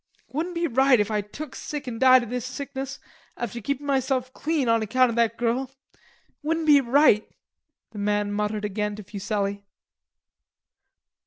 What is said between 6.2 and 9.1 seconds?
wouldn't be right," the man muttered again to